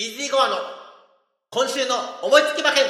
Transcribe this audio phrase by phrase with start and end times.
[0.00, 0.56] イージーゴアの
[1.50, 2.84] 今週の思いつき馬券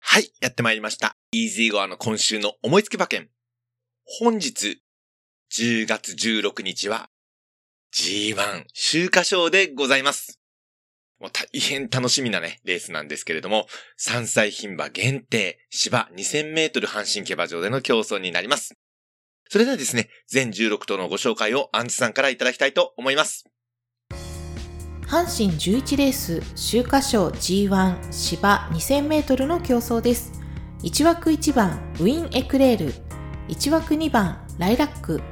[0.00, 1.14] はい、やってまいりました。
[1.30, 3.28] イージーゴアの今週の思いつき馬券。
[4.06, 4.80] 本日、
[5.52, 7.10] 10月16日は
[7.94, 10.40] G1 秋華賞でございます。
[11.18, 13.66] もう大変楽しみなね、レースなんですけれども、
[13.98, 18.74] 3歳牝馬限定芝2000メートル阪神競馬場での競争になります。
[19.48, 23.44] それではですね、全16頭のご紹介をアンチさんからいただきたいと思います。
[25.06, 30.32] 阪神11レース秋華賞 G1 芝 2000m の競争です。
[30.82, 32.92] 1枠1番ウィン・エクレール。
[33.48, 35.22] 1枠2番ライラック。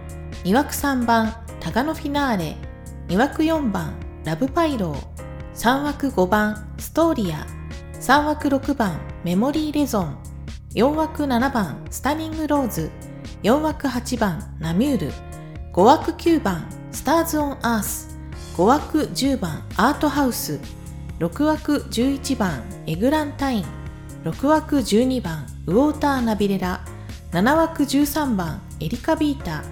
[0.45, 2.56] 2枠3番タガノフィナーレ。
[3.09, 5.13] 2枠4番ラブパイロー。
[5.54, 7.46] 3枠5番ストーリア。
[8.00, 10.18] 3枠6番メモリーレゾン。
[10.74, 12.90] 4枠7番スタニングローズ。
[13.44, 15.12] 4枠8番ナミュール。
[15.72, 18.19] 5枠9番スターズ・オン・アース。
[18.56, 20.58] 5枠10番アートハウス。
[21.20, 23.64] 6枠11番エグランタイン。
[24.24, 26.84] 6枠12番ウォーターナビレラ。
[27.30, 29.62] 7枠13番エリカビータ。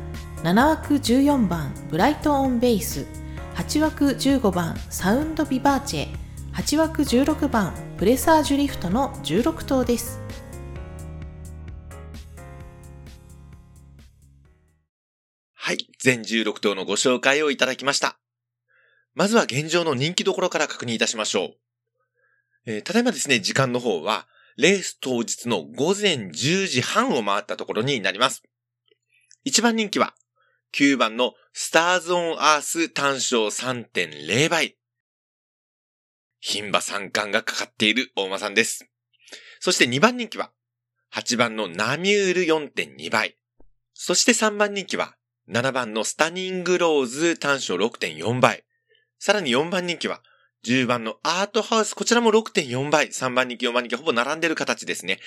[0.44, 3.21] 7枠14番ブライトオンベース。
[3.54, 6.08] 8枠15番サウンドビバーチェ
[6.54, 10.22] 8枠16番プレサージュリフトの16頭です
[15.52, 18.18] はい、全16頭のご紹介をいただきました。
[19.14, 21.50] まずは現状の人気どころから確認いたしましょう。
[22.66, 28.42] えーただいまですね、時間の方は、レース当日の午前10時半を回ったところになります。
[29.44, 30.14] 一番人気は、
[30.74, 34.76] 9番のスターズオンアース単勝3.0倍。
[36.40, 38.88] 牝馬三冠がかかっている大間さんです。
[39.60, 40.50] そして2番人気は、
[41.14, 43.36] 8番のナミュール4.2倍。
[43.92, 45.14] そして3番人気は、
[45.48, 48.64] 7番のスタニングローズ単勝6.4倍。
[49.18, 50.22] さらに4番人気は、
[50.64, 53.08] 10番のアートハウス、こちらも6.4倍。
[53.08, 55.20] 3番人気、4番人気、ほぼ並んでる形ですね。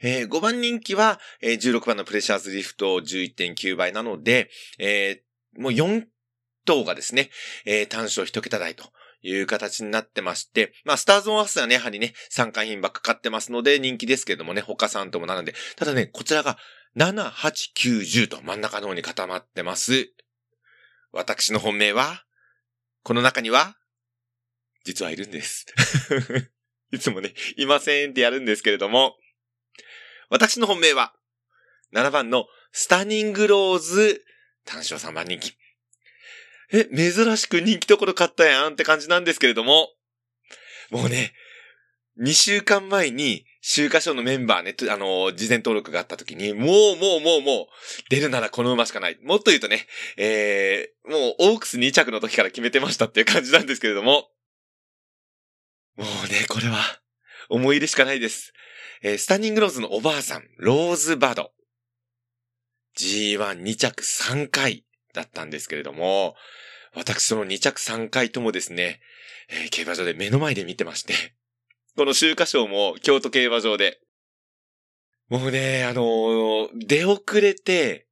[0.00, 6.04] えー5番人気は、えー16番のプレシャーズリフト11.9倍なので、えーもう4
[6.66, 7.30] 頭がですね、
[7.64, 8.84] えー単勝1桁台と
[9.22, 16.58] いう形になってまして、まあ、スターズオンアースはね、やはりね、3回牝馬かかってますので人気ですけれどもね、他3頭も並んで、ただね、こちらが
[16.96, 20.12] 7、8、9、10と真ん中の方に固まってます。
[21.12, 22.24] 私の本命は、
[23.02, 23.76] この中には、
[24.84, 25.66] 実はいるんです。
[26.92, 29.16] いつもね、いませんってやるんですけれども、
[30.30, 31.12] 私の本命は、
[31.94, 34.24] 7番のスタニングローズ
[34.64, 35.54] 単勝3番人気。
[36.72, 39.88] え、珍しく人気ところ買ったやんって感じなんですけれども、
[40.90, 41.32] もうね、
[42.20, 46.66] 2週間前に、週刊賞のメンバーね、あの事前登録があった時に、もう
[46.96, 47.66] もうもうもう、
[48.10, 49.18] 出るならこの馬しかない。
[49.22, 54.30] もっと言うとね、えー、もうオークス2着の時から決めてましたっていう感じなんですけれども、
[55.96, 56.78] もうね、これは、
[57.48, 58.52] 思い入れしかないです。
[59.02, 61.52] えースタニングローズのおばあさん、ローズバド。
[62.98, 66.34] G12 着3回だったんですけれども、
[66.94, 69.00] 私その2着3回ともですね、
[69.50, 71.14] えー競馬場で目の前で見てまして、
[71.96, 74.00] この秋華賞も京都競馬場で、
[75.28, 78.06] もうね、あのー出遅れて、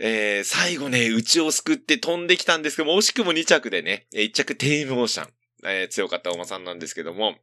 [0.00, 5.30] えー最後ね、内をすくって飛んできたんですけども、惜しくも2着でね、1着テイムオーシャン、
[5.64, 7.36] えー強かったお馬さんなんですけども、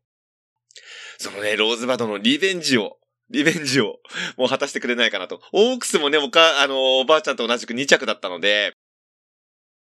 [1.18, 2.98] そのね、ローズバードのリベンジを、
[3.30, 4.00] リベンジを、
[4.38, 5.42] もう果たしてくれないかなと。
[5.54, 8.74] オークスもね、おか、あのおばあちゃんと同じく2着だったので、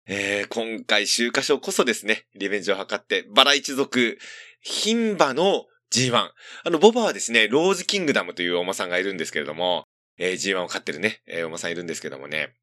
[0.07, 4.19] えー今回秋華賞こそですね、リベンジを図って、バラ一族、
[4.63, 6.13] 牝馬の G1。
[6.15, 6.33] あ
[6.71, 9.85] の、ボバはですね、ローズキングダムというお馬さんがいるんですけれども、
[10.19, 12.55] えー G1 を飼ってるね、えーお馬さんいるんですけどもね、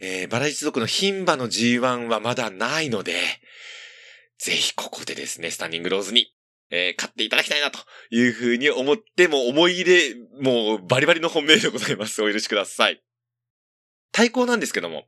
[0.00, 3.14] えーバラ一族の牝馬の G1 はまだないので、
[4.38, 6.32] ぜひここでですね、スタンディングローズに、
[6.70, 7.78] えー買っていただきたいなと
[8.10, 12.22] いうふうに思っても思い入れ、もうバリバリの本命でございます。
[12.22, 13.02] お許しください。
[14.12, 15.04] 対抗なんですけども、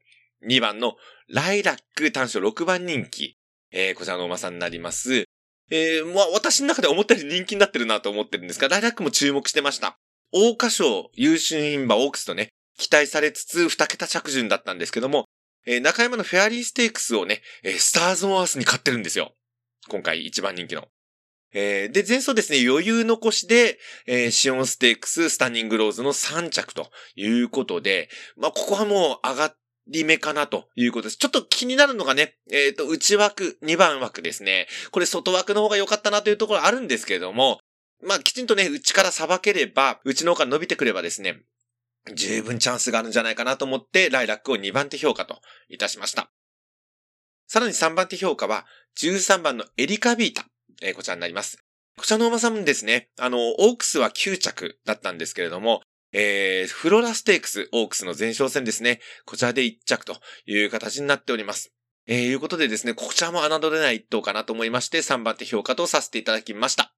[0.48, 0.96] 2番の
[1.28, 3.36] ライラック単勝6番人気。
[3.70, 5.24] えーこちらのお馬さんになります。
[5.70, 9.96] えーまあ、私の中で思ったより人気になってるなと思ってるんですが、ライラックも注目してました。
[10.32, 15.24] 桜花賞優秀牝馬オークスとね、期待されつつ2桁着順だったんですけども、
[15.66, 19.32] えー中山のフェアリーステークスをね、えースターズ・オン・アースに勝ってるんですよ。
[19.88, 20.88] 今回一番人気の。
[21.52, 29.54] えーで、前走ですね、余裕残しで、えーシオンステークス、スタンニングローズの3着ということで、まあ、ここはもう上が
[29.88, 31.16] り目かなということです。
[31.16, 34.68] ちょっと気になるのがね、えっ、と、内枠、2番枠ですね。
[34.90, 37.58] これ外枠の方が良かったなというところあるんですけれども、
[38.04, 41.42] まあ、きちんとね、内からさばければ、内の方から伸びてくればですね、
[42.14, 46.30] 十分チャンスがあるんじゃないかなと思って、ライラックを2番手評価といたしました。
[47.46, 48.66] さらに3番手評価は、
[48.98, 50.46] 13番のエリカビータ。
[50.80, 51.58] えー、こちらになります。
[51.98, 55.82] こちらの馬さんですね、あの、オークスは9着だったんですけれども、
[56.12, 59.00] えー、フロラステークス、オークスの前哨戦ですね。
[59.24, 60.16] こちらで1着と
[60.46, 61.72] いう形になっております。
[62.06, 66.92] えー、いうことでですね、こちらも侮れない一頭かなと思いまして、3番手評価とさせていただきました。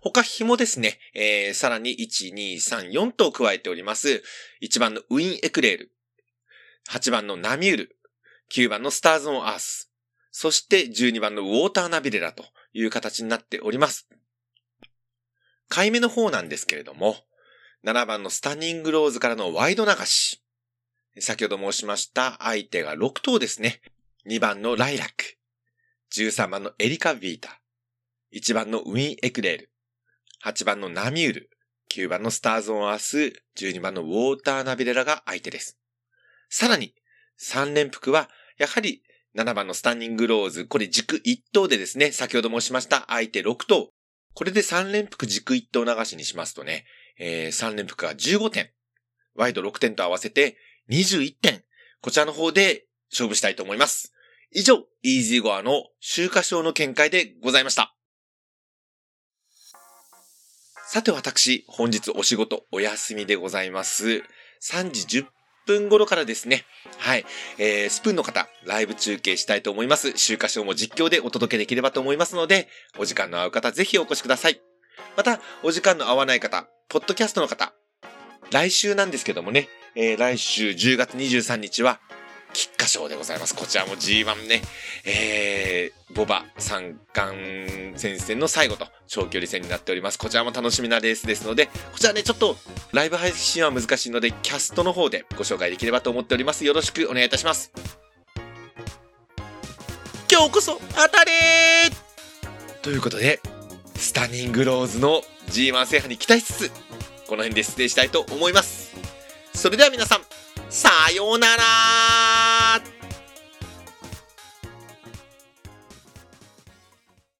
[0.00, 4.22] 他紐ですね、えー、さらに1、2、3、4頭加えております。
[4.62, 5.92] 1番のウィン・エクレール。
[6.90, 7.98] 8番のナミュール。
[8.54, 9.87] 9番のスターズ・オン・アース。
[10.40, 14.08] そして12番のウォーターナビレラという形になっております。
[15.68, 17.16] 回目の方なんですけれども、
[17.84, 20.40] 7番のスタンニングローズからのワイド流し。
[21.18, 23.80] 先ほど申しました相手が6頭ですね。
[24.28, 25.38] 2番のライラック。
[26.14, 27.60] 13番のエリカ・ビータ。
[28.32, 29.72] 1番のウィン・エクレール。
[30.44, 31.50] 8番のナミュール。
[31.90, 33.42] 9番のスターズ・オン・アース。
[33.56, 35.80] 12番のウォーター・ナビレラが相手です。
[36.48, 36.94] さらに、
[37.40, 39.02] 3連複は、やはり
[39.36, 43.90] 7番のスタンニングローズ、これ軸1頭でですね、先ほど申しました相手6頭。
[44.34, 46.86] これで3連複軸1頭流しにしますとね、
[47.18, 48.70] えー、3連複が15点。
[49.34, 50.56] ワイド6点と合わせて
[50.90, 51.64] 21点。
[52.00, 54.12] こちらの方で勝負したいと思います。
[54.52, 57.94] 以上、イージーゴアの週華賞の見解でございました。
[60.86, 64.22] さて私、本日お仕事お休みでございます。
[64.62, 65.26] 3時10
[65.68, 66.64] 分頃からですね、
[66.96, 67.26] はい、
[67.58, 70.16] えー、スプーンの方、ライブ中継したいと思います。
[70.16, 72.68] 週刊賞も実況でお届けできればと思いますので、
[72.98, 74.60] お時間の合う方、ぜひお越しください。
[75.16, 77.74] また、お時間の合わない方、ポッドキャストの方、
[78.50, 82.00] 来週なんですけどもね、えー、来週10月23日は、
[82.88, 83.54] 賞でございます。
[83.54, 84.62] こちらも G1 ね、
[85.04, 90.18] えー、ボバ三冠戦線の最後と長距離戦になっております。
[90.18, 92.56] こちらも楽しみなレースですので、こちらね、ちょっと
[92.92, 96.64] ライブ配信は難しいので、キャストの方でご紹介できればと思っております。
[96.64, 97.70] よろしくお願いいたします。
[100.30, 101.30] 今日こそ当たれ
[102.82, 103.40] ということで、
[103.96, 106.70] スタニングローズの G1 制覇に期待しつつ、
[107.26, 108.94] この辺で失礼したいと思います。
[109.54, 110.20] それでは皆さん、
[110.70, 111.62] さようなら